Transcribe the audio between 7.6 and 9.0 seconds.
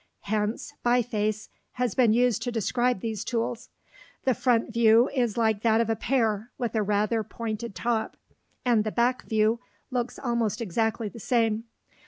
top, and the